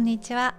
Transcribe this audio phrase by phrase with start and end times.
[0.00, 0.54] んにちは。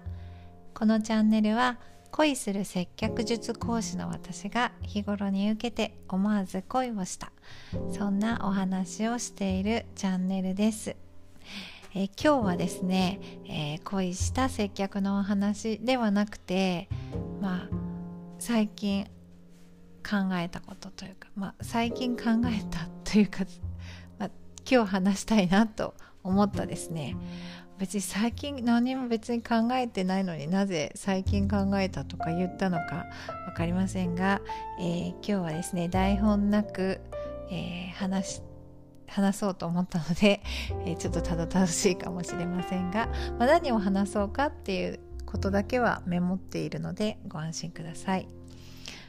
[0.76, 1.80] このチャンネルは
[2.12, 7.32] 恋する接客術講師の私が日頃に受けて思わず恋をした。
[7.92, 10.96] そんなお話をしているチャンネルです。
[11.96, 16.88] え今日はですね、えー、恋した接客のお話ではなくて
[17.42, 17.70] まあ
[18.38, 19.06] 最近
[20.08, 23.40] 考えたことというか、まあ、最近考えたというか、
[24.20, 24.30] まあ、
[24.70, 27.16] 今日話したいなと思ったですね。
[27.80, 33.06] 別に最近何も別に考えてないのになぜ最近考えたとか言ったのか
[33.48, 34.42] 分かりませんが、
[34.80, 37.02] えー、今日はですね台本なく、
[37.50, 38.42] えー、話
[39.08, 40.42] 話そうと思ったので、
[40.88, 43.08] えー、ちょっとたどたどしいかもしれませんが、
[43.38, 48.28] まあ、何を話そうかっていうことだけはメモっているのでご安心ください。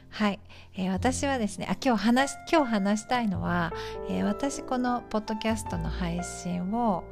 [0.09, 0.39] はい、
[0.75, 3.73] えー、私はですねあ今日話今日話したいのは、
[4.09, 7.03] えー、私このポッドキャストの配信を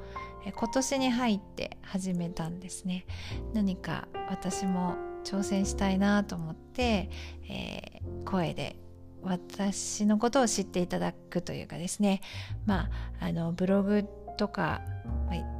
[0.49, 3.05] 今年に入って始めたんですね。
[3.53, 7.09] 何か私も挑戦したいなと思って、
[7.49, 8.75] えー、声で
[9.21, 12.21] 私のことを知っていただくというかですね。
[12.65, 14.05] まああのブログ
[14.37, 14.81] とか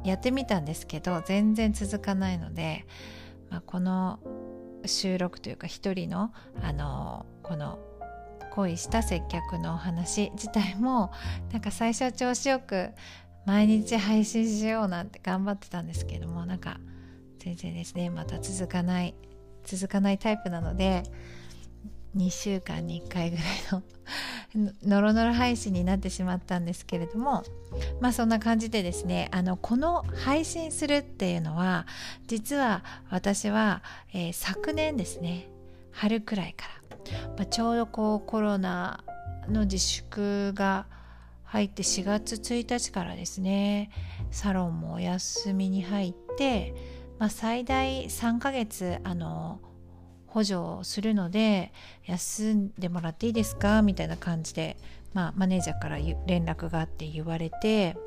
[0.04, 2.84] やってみたんですけど全然続かないので、
[3.50, 4.18] まあ、この
[4.84, 7.78] 収録というか一人のあのこの
[8.50, 11.12] 恋した接客のお話自体も
[11.52, 12.90] なんか最初は調子よく
[13.46, 16.78] 毎日配信しようなんて頑張ってたんですけどもなんか
[17.38, 19.14] 全然ですねまた続かない
[19.64, 21.02] 続かないタイプなので
[22.16, 23.82] 2週間に1回ぐらいの
[24.84, 27.42] ノロノロ配信になってしまったんですけれども
[28.00, 31.86] まあそんな感じでですねあのこの配信するっていうのは
[32.26, 33.82] 実は私は、
[34.12, 35.48] えー、昨年ですね
[35.90, 36.66] 春くらいか
[37.12, 39.02] ら、まあ、ちょうどこうコロナ
[39.48, 40.86] の自粛が
[41.52, 43.90] 入って4月1日からですね
[44.30, 46.74] サロンもお休みに入って、
[47.18, 49.60] まあ、最大3ヶ月あの
[50.26, 51.74] 補助をするので
[52.06, 53.82] 休んでもらっていいですか？
[53.82, 54.78] みたいな感じで、
[55.12, 57.98] まあ、マネージャーから連絡があって言われて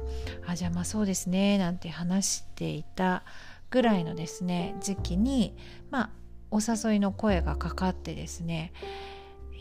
[0.48, 3.26] あじゃあまあそうですねなんて話していた
[3.70, 5.56] ぐらいのですね時期に
[5.92, 6.10] まあ
[6.50, 8.74] お誘いの声がかかってですね、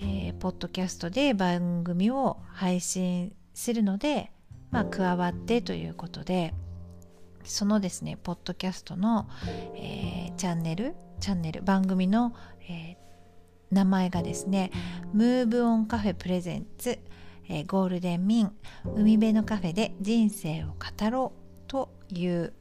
[0.01, 4.31] えー、ポッドキャストで番組を配信するので、
[4.71, 6.53] まあ、加わってということで
[7.45, 9.29] そのですねポッドキャストの、
[9.77, 12.35] えー、チャンネルチャンネル番組の、
[12.69, 12.97] えー、
[13.71, 14.71] 名前がですね
[15.13, 16.99] 「ムーブオンカフェプレゼンツ、
[17.49, 18.53] えー、ゴールデンミン
[18.97, 22.53] 海辺のカフェで人生を語ろう」という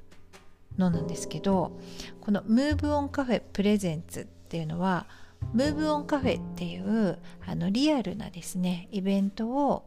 [0.77, 1.79] のなんですけど
[2.21, 5.07] この「ムーブオンカフェプレゼンツ」っていうのは
[5.53, 9.85] ムーブオンカフェっていうあのリアルなですねイベントを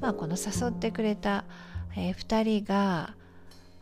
[0.00, 1.44] まあ、この誘ってくれた、
[1.96, 3.14] えー、2人が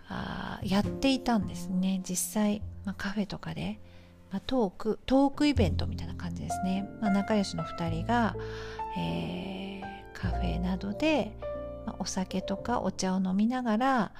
[0.08, 2.00] あやっていたんですね。
[2.04, 3.78] 実際、まあ、カフェとかで、
[4.30, 8.34] まあ、トークトークイベントみたいな感じですね、まあ、仲良しの2人が、
[8.96, 11.36] えー、カフェなどで、
[11.86, 14.12] まあ、お酒とかお茶を飲みながら、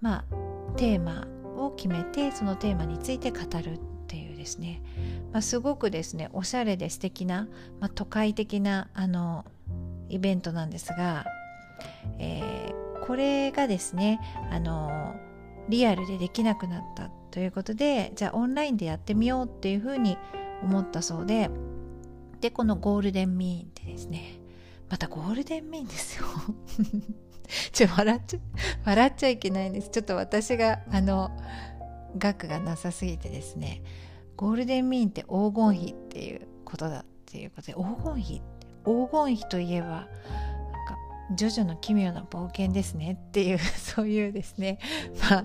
[0.00, 1.26] まあ、テーマ
[1.56, 4.82] を決めてそのテーマについて語るっていうですね、
[5.32, 7.48] まあ、すごくですねおしゃれで素敵な、
[7.80, 9.44] まあ、都会的なあの
[10.14, 11.26] イベントなんですが、
[12.18, 14.20] えー、これがですね
[14.50, 15.14] あの
[15.68, 20.16] リアルでできなくなったということでじゃあオンラインでやってみようっていうふうに
[20.62, 21.50] 思ったそうで
[22.40, 24.38] でこのゴールデンミーンってですね
[24.88, 26.26] またゴールデンミーンですよ。
[27.72, 28.38] ちょ笑っちゃ
[28.84, 29.90] 笑っちゃいけないんです。
[29.90, 31.30] ちょっと私があの
[32.16, 33.82] 額がなさすぎてですね
[34.36, 38.53] ゴールデンミーンって黄金比っていうことだっていうことで黄金比って
[38.84, 40.08] 黄金比といえばなんか
[41.32, 44.78] ジョジョの奇妙な冒険ですねっていう そういうですね。
[45.30, 45.44] まあ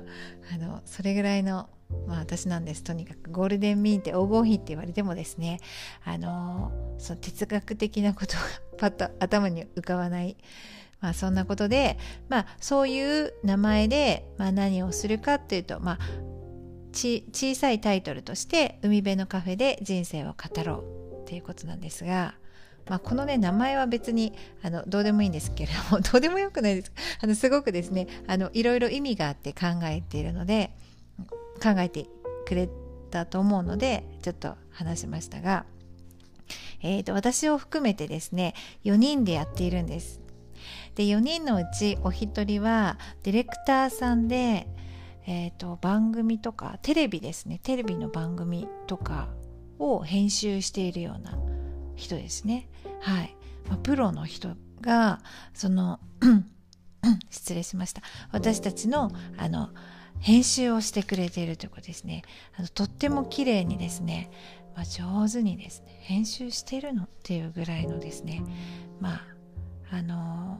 [0.53, 1.69] あのそれぐらいの
[2.07, 2.83] まあ私なんです。
[2.83, 5.59] とにかくゴールデンミーンって黄金比って言われてもですね
[6.03, 8.39] あのその哲学的なことが
[8.77, 10.38] パッと頭に浮かばない。
[11.01, 16.00] まあそんなことでまあそういう名前で、まあ、何をするかっていうとまあ
[16.92, 20.83] ち小さいタイトルとして「海辺のカフェで人生を語ろ
[21.19, 22.35] う」っていうことなんですが
[22.89, 24.33] まあ、このね名前は別に
[24.63, 26.91] あのどうでもいいんですけれども どうでもよくないです
[27.21, 30.71] あのすごくですねあのいろいろ意味があって考えているので
[31.62, 32.07] 考えて
[32.45, 32.68] くれ
[33.12, 35.65] たと思うのでちょっと話しましたが、
[36.81, 40.19] えーと、私を含めてですね4人でやっているんです。
[40.95, 44.68] で4人のうちお一人はディレクターさんで、
[45.25, 49.30] えーと番組とかテレビですねテレビの番組とか
[49.77, 51.38] を編集しているような
[51.95, 52.68] 人ですね。
[53.00, 53.36] はい。
[53.68, 55.19] まあ、プロの人が、
[55.54, 56.00] その、
[57.30, 58.01] 失礼しました
[58.31, 59.69] 私たちのあの
[60.19, 62.24] 編集をしてくれているということですね
[62.57, 64.30] あのとっても綺麗にですね、
[64.75, 68.44] まあ、上手にですね編集してるのっていうぐらいのですね
[69.00, 69.22] まあ
[69.92, 70.60] あの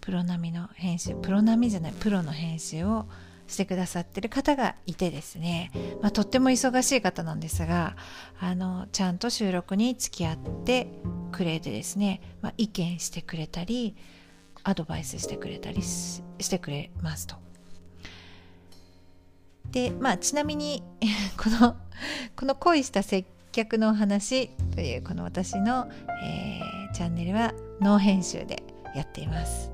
[0.00, 3.06] プロ並みの編集プロ並みじゃないプロの編集を
[3.46, 5.70] してくださってる方がいてですね、
[6.02, 7.96] まあ、とっても忙しい方なんですが
[8.40, 10.88] あのちゃんと収録に付き合って
[11.32, 13.96] くれてですね、まあ、意見してくれたり
[14.64, 17.36] アドバイスしてくれたりしてくれますと。
[19.70, 20.82] でまあちなみに
[21.36, 21.76] この
[22.36, 25.88] この恋した接客のお話というこの私の、
[26.22, 28.62] えー、チャンネルはノー編集で
[28.94, 29.70] やっています。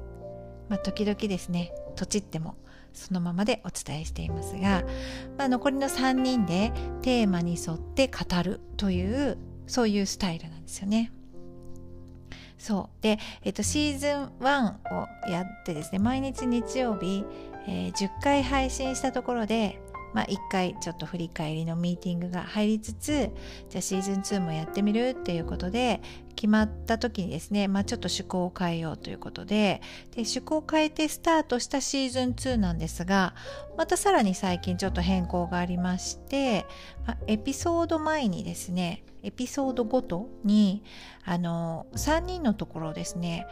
[0.69, 2.57] まあ、時々ですねとちっても
[2.93, 4.85] そのままでお伝えしていますが、
[5.39, 6.73] まあ、残りの3人で
[7.03, 11.13] テーマに沿って語るというそういうスタイルなんですよね。
[12.59, 17.25] そうで、えっと、シーズン1をやってですね毎日日曜日、
[17.67, 19.81] えー、10回配信したところで
[20.13, 23.31] まあ、1回ちょっと振り返りのミーティングが入りつつ
[23.71, 26.01] じゃあシーズン2もやってみるっていうことで
[26.43, 29.81] 決まった時にですね、まあ、ちょっと趣向を変えようということで
[30.11, 33.37] で趣向を変えてスタートしたシーズン2なんですが
[33.77, 36.67] またさらに最近ちょっと変更がありまして、
[37.07, 40.83] まあ、エピソード前にですねエピソードごとに
[41.25, 43.47] あの3人のところですね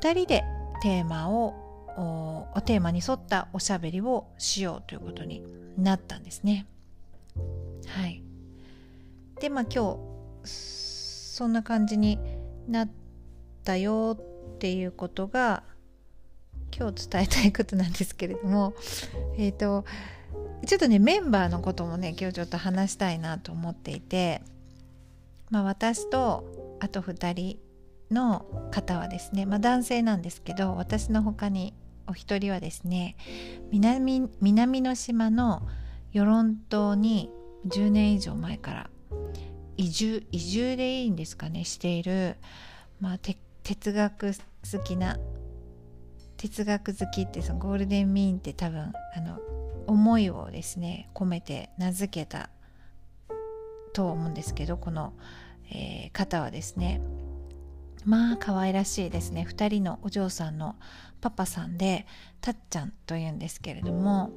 [0.00, 0.44] 2人で
[0.82, 5.42] テーマをおテーマに沿ったおしゃべりをしようということに
[5.76, 6.66] なったんですね。
[7.88, 8.22] はい。
[9.40, 9.98] でまあ今
[10.44, 10.48] 日
[11.36, 12.18] そんな感じに
[12.68, 12.90] なっ
[13.64, 15.62] たよっていうことが
[16.76, 18.74] 今日伝えたいことなんですけれども
[19.38, 19.84] えっ、ー、と
[20.66, 24.42] ちょっとねメンバーのこともね今日ちょっと話したいなと思っていて
[25.50, 27.58] まあ私とあと2人
[28.10, 31.74] の方はですね、まあ、男性なんですけど私の他に
[32.06, 33.16] お一人はですね
[33.70, 35.66] 南南の島の
[36.12, 37.30] 与論島に
[37.66, 38.90] 10年以上前から
[39.76, 42.36] 移住移住でいいんですかねしている、
[43.00, 43.18] まあ、
[43.62, 45.18] 哲学好きな
[46.36, 49.38] 哲学好きってそのゴールデンミーンって多分あの
[49.86, 52.50] 思いをですね込めて名付けた
[53.92, 55.14] と思うんですけどこの、
[55.70, 57.00] えー、方はですね。
[58.04, 59.46] まあ可愛らしいですね。
[59.48, 60.76] 2人のお嬢さんの
[61.20, 62.06] パパさんで
[62.40, 64.30] たっちゃんというんですけれども、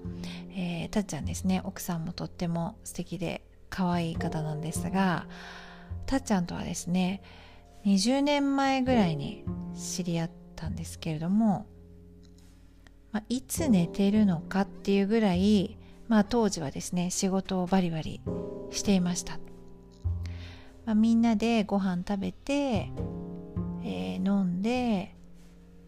[0.55, 1.61] えー、たっちゃんですね。
[1.63, 5.25] 奥さんもとっても素敵で可愛い方なんですが
[6.05, 7.21] たっちゃんとはですね
[7.85, 9.45] 20年前ぐらいに
[9.75, 11.65] 知り合ったんですけれども、
[13.11, 15.77] まあ、いつ寝てるのかっていうぐらい、
[16.07, 18.21] まあ、当時はですね仕事をバリバリ
[18.71, 19.39] していました、
[20.85, 22.91] まあ、みんなでご飯食べて
[23.83, 24.88] えー、飲んで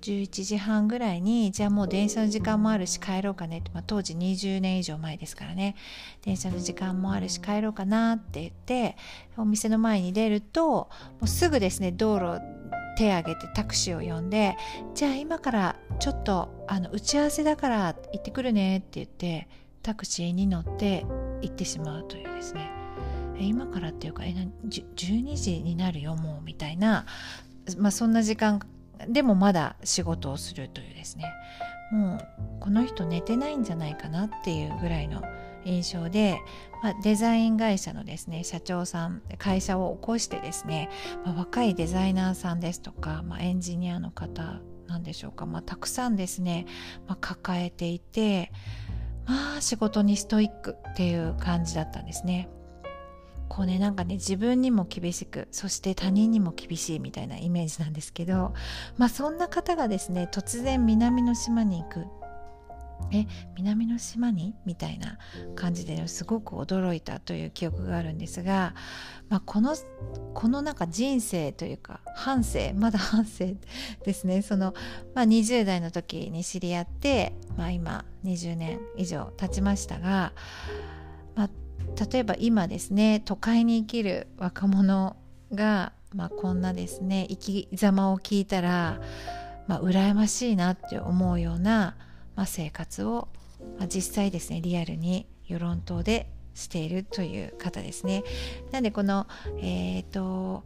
[0.01, 5.75] 11時半ぐらいにじゃあもう電車の時間もあるし帰ろうかねって、まあ、当時20年以上前ですからね。
[6.24, 8.98] 電車の時間もあるし帰ろうかなって言って
[9.38, 10.89] お店の前に出るとも
[11.24, 12.42] うすぐですね道路
[12.98, 14.57] 手挙げてタクシーを呼んで
[14.95, 19.47] じゃあ今からちょっとあの打ち合わせだから行ってくるねって言って
[19.81, 21.06] タクシーに乗って
[21.42, 22.69] 行ってしまうというですね。
[23.39, 24.36] 今からっていうかえ
[24.68, 27.06] 12時になるよもうみたいな
[27.77, 28.59] まあ、そんな時間
[29.07, 31.25] でもまだ仕事をするというですね
[31.92, 35.21] もうこの人寝てないんじゃないかなっていうぐらいの
[35.66, 36.40] 印象で、
[36.81, 40.90] まあ、デザイン会社のですね社長さん会社を起こしてですね、
[41.26, 46.66] まあ、若いデザイナーさんですとか、まあ、エンジニアの方なんでしょうか、ま、たくさんですね、
[47.07, 48.52] ま、抱えていて
[49.26, 52.49] まあ仕事にストイックっていう感じだったんですね。
[53.52, 58.54] こうねなんかね自分にも厳しくそして他人にも厳しいみたいなイメージなんですけど
[58.98, 62.06] まあそんな方がですね突然南の島に行く。
[63.12, 63.26] え
[63.58, 64.54] 南の島に？
[64.64, 65.18] みたいな
[65.56, 68.74] 感じで、ね、すごく驚いたという記憶があるんですが、
[69.28, 69.76] まあ、この
[70.34, 73.58] このなんか人生というか半生まだ半生
[74.06, 74.44] ですね。
[74.44, 74.74] その、
[75.14, 80.31] まあ、20代の時に知り合って、まあ、今20年以上経ちましたが、
[82.12, 85.16] 例えば今ですね都会に生きる若者
[85.54, 89.00] が、まあ、こんなですね生き様を聞いたら、
[89.68, 91.95] まあ、羨ましいなって思うような、
[92.36, 93.28] まあ、生活を、
[93.78, 98.24] まあ、実際ですねリアルに世論島でしているという方ですね。
[98.71, 99.26] なんでこの、
[99.60, 100.64] えーと、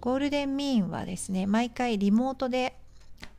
[0.00, 2.76] ゴールデンミーンはですね毎回リモートで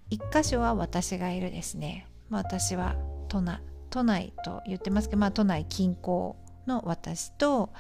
[0.10, 2.96] 1箇所は私がいるですね、まあ、私は
[3.28, 6.36] 都内都内と言ってますけど、まあ、都内近郊
[6.68, 7.72] の私と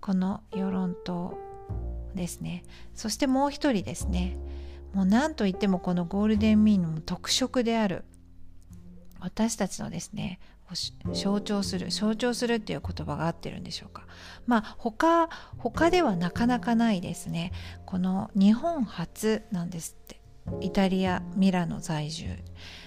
[0.00, 1.38] この与論島
[2.14, 2.64] ですね。
[2.94, 4.36] そしてもう一人ですね。
[4.92, 8.04] もう何といってもこのゴールデンミーンの特色である。
[9.20, 10.40] 私たちのですね
[11.12, 14.06] 象徴する象徴するっていう言葉が合ってるんでしょうか。
[14.46, 15.28] まあ他
[15.58, 17.52] 他ではなかなかないですね。
[17.86, 20.20] この日本初なんですって。
[20.60, 22.26] イタリアミラノ在住。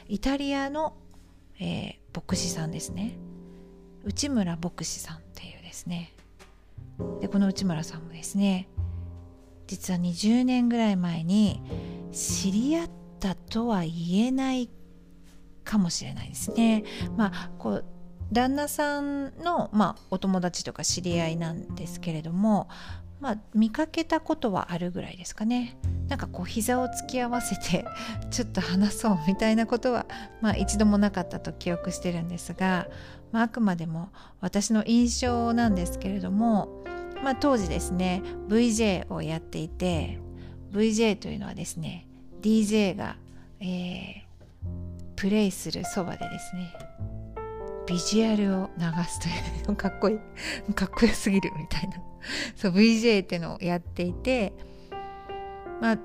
[0.07, 0.97] イタリアの、
[1.59, 3.17] えー、牧師さんですね。
[4.03, 6.13] 内村牧師さんっていうですね
[7.21, 8.67] でこの内村さんもですね
[9.67, 11.61] 実は20年ぐらい前に
[12.11, 14.69] 知り合ったとは言えない
[15.63, 16.83] かもしれないですね。
[17.15, 17.85] まあこう
[18.31, 22.67] 旦那さんの、まあ、お友達とか知り合いなんですけれども、
[23.21, 27.85] まあ、見かけたことはあるぐらいですかねなんかこう膝を突き合わせて
[28.31, 30.07] ちょっと話そうみたいなことは、
[30.41, 32.87] まあ、一度もなかったと記憶してるんですが、
[33.33, 34.09] まあ、あくまでも
[34.39, 36.83] 私の印象なんですけれども、
[37.23, 40.19] まあ、当時ですね VJ をやっていて
[40.71, 42.07] VJ というのはですね
[42.41, 43.17] DJ が、
[43.59, 44.23] えー、
[45.15, 46.73] プレイするそばでですね
[47.87, 50.13] ビジュアルを流すというかっこい
[50.69, 51.97] いかっこよすぎるみたいな。
[52.55, 54.53] そう VJ っていうのをやっていて
[55.81, 55.97] まあ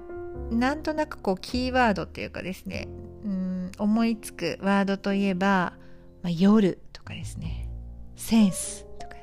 [0.50, 2.88] なんとなくこうキーワードっていうかですね
[3.24, 5.74] うん思いつくワードといえば、
[6.22, 6.80] まあ、夜。
[7.08, 7.68] かですね。
[8.16, 9.14] センスとか。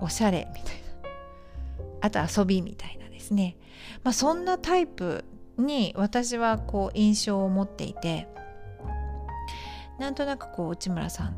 [0.00, 0.80] おしゃれみたいな。
[2.00, 3.56] あと遊びみたいなですね。
[4.02, 5.24] まあそんなタイプ
[5.58, 8.28] に私はこう印象を持っていて。
[9.98, 11.36] なんとなくこう内村さん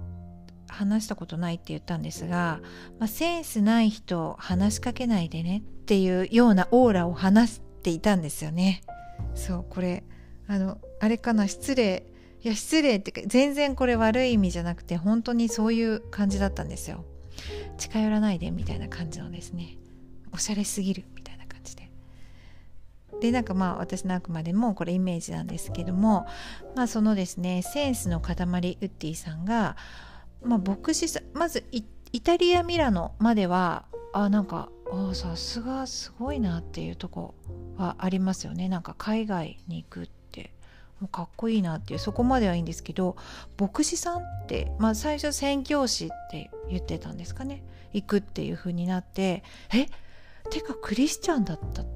[0.68, 2.60] 話したことないって言ったんですが、
[2.98, 5.58] まあ、センスない人話しかけないでね。
[5.58, 8.82] っていうようなオーラを話していたんですよね。
[9.34, 10.04] そうこれ
[10.46, 12.06] あのあれかな失礼
[12.44, 17.04] いや失礼ってか全然これ悪い意味じゃなくて本当にそういう感じだったんですよ。
[17.78, 19.78] 近寄らないでみたいな感じのですね
[20.32, 21.90] おしゃれすぎるみたいな感じで。
[23.22, 26.26] でなんかまあ私のあくまでもこれイメージなんですけども
[26.76, 29.76] まあそのですねセンスの塊ウッディさんが、
[30.42, 37.34] まあ、牧師さんまずイタリア・ミラノまではあなんかあさすがすごいなっていうとこ
[37.78, 40.23] はありますよねなんか海外に行くって
[41.04, 43.16] もうかっこいいなっていうそこまではいいんですけど
[43.60, 47.62] 牧師さんって、まあ、最初宣教師って言ってたんですかね。
[47.92, 49.86] 行くっていう風になってえ
[50.50, 51.86] てかクリスチャンだったっ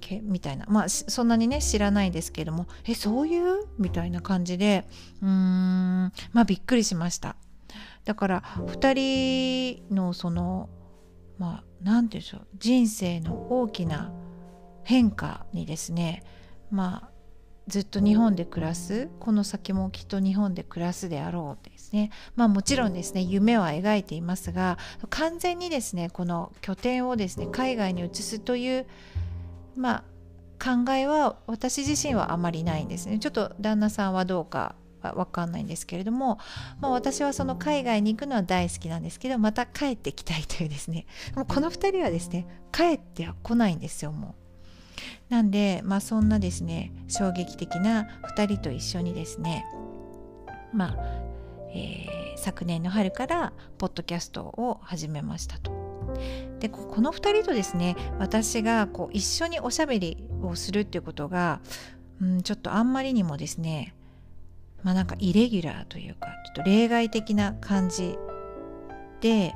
[0.00, 0.20] け？
[0.22, 0.66] みたいな。
[0.68, 3.66] まあそんなにね知らないですけどもえそういう？
[3.78, 4.86] みたいな感じで
[5.20, 7.34] うーんまあびっくりしました。
[8.04, 10.68] だから2人のその
[11.38, 12.46] まあ何て言うんでしょう。
[12.58, 14.12] 人生の大きな
[14.84, 16.22] 変化にですね
[16.70, 17.11] まあ
[17.68, 22.10] ずっと日本で暮らすこの先もきっと日本で暮らすであろうですね。
[22.34, 24.78] まあもちろんですね夢は描いていますが
[25.10, 28.86] 完全にですねこの拠点をですね海外に移すという
[29.76, 30.04] まあ
[30.62, 33.18] 考えは私自身はあまりないんですね。
[33.18, 36.38] ちょっと旦那さんはどうかは分かんないんですけれども、
[36.80, 41.06] まあ、私はその海外に行くのは大好きなんですけどまた帰ってきたいというですね。
[41.34, 44.41] もうこの2人はですね帰っては来ないんですよもう。
[45.28, 49.64] なんで、まあ、そんなですね衝撃的な2人と一緒にですね
[50.72, 50.96] まあ、
[51.74, 55.72] えー、昨年の春からポッドキャストを始めましたと。
[56.60, 61.60] でこの2人とですね私がこう一緒におしゃべりをするっていうことが、
[62.20, 63.94] うん、ちょっとあんまりにもですね
[64.82, 68.16] まあなんかイレギュラーというかちょっと例外的な感じ
[69.20, 69.54] で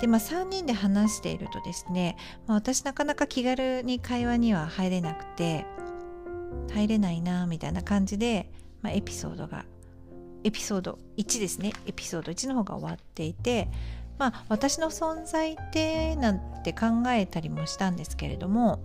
[0.00, 5.66] で、まあ、3人で話しているとですね、まあ、私なかなか気軽に会話には入れなくて
[6.72, 8.50] 入れないなみたいな感じで、
[8.82, 9.64] まあ、エピソードが
[10.44, 11.72] エピソード1ですね。
[11.86, 13.68] エピソード1の方が終わっていて
[14.18, 18.80] まあ私の存在ってなんて考えたりもしたんですけれども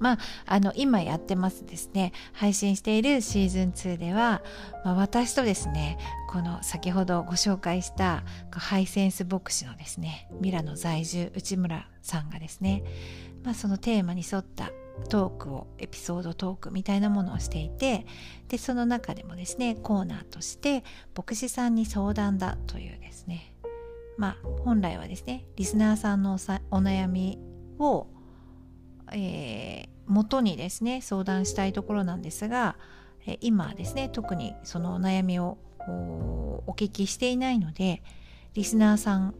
[0.00, 2.12] まあ、あの今やってますですね。
[2.32, 4.42] 配信しているシーズン2では、
[4.84, 12.82] まあ、私とですねこの先ほどご紹介したハイセンス牧師のですねミラノ在住内村さんがですね、
[13.44, 14.70] まあ、そのテーマに沿った
[15.08, 18.06] トークをエピソードトークみたいなものをしていて
[18.48, 20.84] でその中でもですねコーナーとして
[21.16, 23.54] 牧師さんに相談だというですね
[24.16, 26.36] まあ本来はですねリスナーさんのお
[26.76, 27.38] 悩み
[27.78, 28.06] を、
[29.12, 32.76] えー、元にですね相談したいところなんですが、
[33.26, 35.58] え、今ですね特にそのお悩みを
[36.66, 38.02] お聞きしていないので
[38.54, 39.34] リスナーさん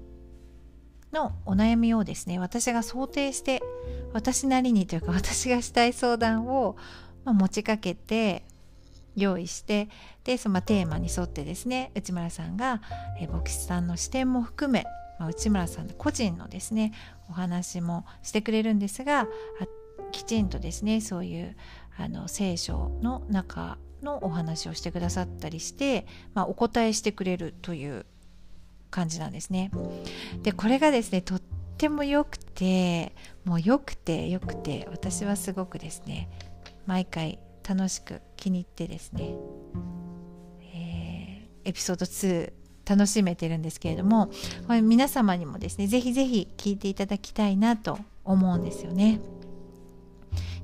[1.13, 3.63] のお悩みをですね私が想定して
[4.13, 6.77] 私なりにというか私がしたい相談を、
[7.25, 8.45] ま、持ちかけて
[9.17, 9.89] 用意して
[10.25, 12.81] でそのテーマに沿ってですね内村さんが、
[13.19, 14.87] え牧師さんの視点も含め、
[15.21, 16.93] ま、内村さんの個人のですね
[17.29, 19.29] お話もしてくれるんですが
[20.11, 21.57] きちんとですねそういう
[21.97, 28.07] あの聖書の中のお話をしてくださったりして、まあ、お答えしてくれるという
[28.91, 29.71] 感じなんですね。
[30.43, 31.43] でこれがですねとっ
[31.77, 36.31] ても良くてもう良くて良くて私はすごくですね
[36.87, 39.35] 毎回楽しく気に入ってですね、
[40.75, 42.60] えー、エピソード2
[42.91, 44.31] 楽しめてるんですけれども
[44.67, 49.21] これ皆様にもですねぜひぜひ聞いていただきたいなと思うんですよね。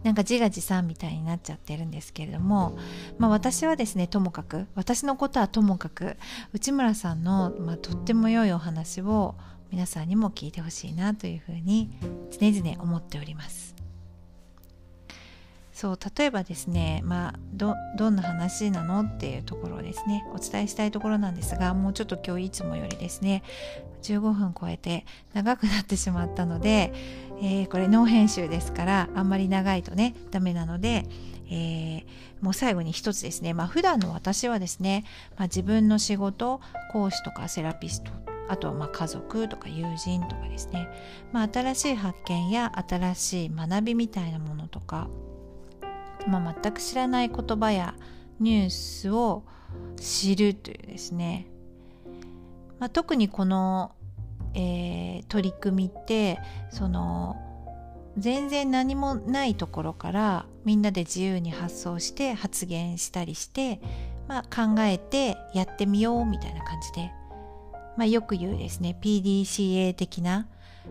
[0.02, 2.78] なんか自画自賛みたいになっちゃってるんですけれども、
[3.18, 6.16] まあ、私はですねともかく私のことはともかく
[6.52, 9.35] 内村さんの、まあ、とっても良いお話を
[9.73, 11.90] 皆さんにも聞いてほしいなというふうに
[12.30, 13.75] 常々思っております。
[15.76, 20.25] そう例えばですね、まあ、どどんな話なのっていうところをですね。
[20.35, 23.42] お伝えしたいところなんですがもうちょっと今日いつもよりですね
[24.00, 25.04] 15分超えて
[25.35, 26.95] 長くなってしまったので、
[27.42, 31.04] えー、これノー編集ですからあんまり長いとねダメなので、
[31.50, 32.04] えー、
[32.40, 35.04] もう最後に一つですね、まあ、普段の私はですね、
[35.37, 38.12] まあ、自分の仕事講師とかセラピスト
[38.49, 40.88] あとはま家族とか友人とかですね、
[41.33, 45.11] まあ、新しい発見や新しい学びみたいなものとか、
[46.28, 47.95] まあ、全く知らない言葉や
[48.40, 49.45] ニュースを
[49.97, 51.47] 知るというですね、
[52.78, 53.92] まあ、特にこの
[54.56, 56.40] えー、取り組みって
[56.71, 57.37] その
[58.16, 63.80] 全然何もないところからみんなで自由に発想して発言したりして、
[64.26, 67.12] まあ、考えてやってみようみたいな感じで、
[67.99, 70.49] まあ、よく言うですね PDCA 的な、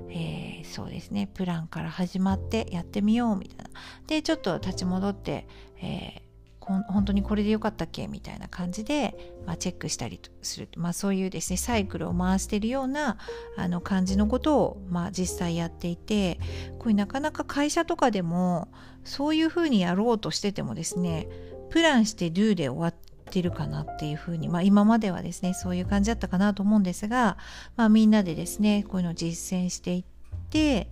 [0.10, 1.30] えー、そうですね。
[1.34, 3.80] プランから始まってやってみようみたいな。
[4.08, 5.48] でちょっと立ち戻って、
[5.82, 6.26] え
[6.66, 13.18] 本当にこれでよかったっけみたいな感じで、まあ、チェックしたりする、まあ、そういうですねサイクルを回してるような
[13.56, 16.40] あの感じのことを、まあ、実際やっていて
[16.80, 18.70] これなかなか会社とかでも
[19.04, 21.28] そういうふうにやろうとしててもですね
[21.70, 22.98] プランしてドゥで終わ
[23.40, 27.38] ってるかなっていうふうに、まあ、今まではですねそういう感じだったかなと思うんですが、
[27.76, 30.04] まあ、みんなでですねこういうのを実践していっ
[30.50, 30.88] て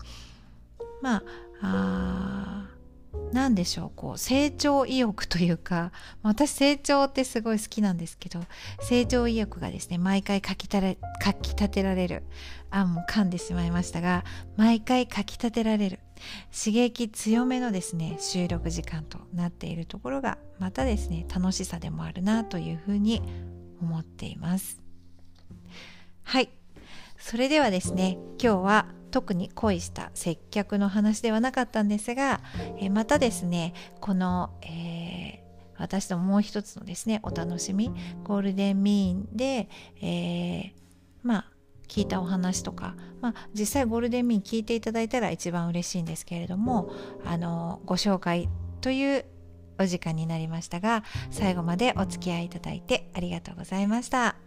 [1.01, 1.23] まあ
[1.62, 2.52] あ
[3.33, 5.91] 何でしょうこう成長意欲というか
[6.23, 8.41] 私成長ってすごい好きなんですけど
[8.81, 12.23] 成長意欲がですね毎回かきたれかき立てられる
[12.69, 14.23] あもう噛んでしまいましたが
[14.55, 15.99] 毎回かき立てられる
[16.51, 23.21] 刺激強めのですね収録時間となっているところがまたですね楽しさでもあるなというふうに
[23.81, 24.81] 思っています。
[26.23, 26.49] はい。
[27.17, 32.41] それではですね今日は特に恋した接客の話ではなかったんですが、
[32.80, 35.43] えまたですねこの、えー
[35.76, 37.91] 私ともう一つのですねお楽しみ
[38.23, 39.67] ゴールデンミーンで、
[40.02, 40.71] えー、
[41.23, 41.45] まあ
[41.88, 46.93] 聞いたお話とか、まあ、実際ゴールデンミーン聞いていただいたら一番嬉しいんですけれども
[47.26, 48.49] あのご紹介
[48.82, 49.26] という
[49.80, 54.42] お時間になりましたが最後までお付き合いいただいてありがとうございました。